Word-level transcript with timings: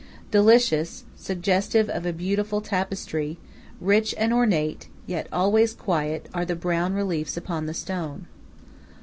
Delicious, 0.31 1.03
suggestive 1.15 1.87
of 1.87 2.07
a 2.07 2.11
beautiful 2.11 2.59
tapestry, 2.59 3.37
rich 3.79 4.15
and 4.17 4.33
ornate, 4.33 4.87
yet 5.05 5.27
always 5.31 5.75
quiet, 5.75 6.27
are 6.33 6.43
the 6.43 6.55
brown 6.55 6.93
reliefs 6.95 7.37
upon 7.37 7.67
the 7.67 7.73
stone. 7.75 8.25